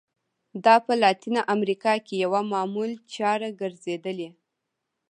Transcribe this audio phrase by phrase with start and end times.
[0.65, 4.29] دا په لاتینه امریکا کې یوه معمول چاره ګرځېدلې.